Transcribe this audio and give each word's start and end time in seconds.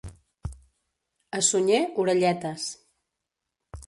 A 1.39 1.41
Sunyer, 1.47 1.81
orelletes. 2.05 2.65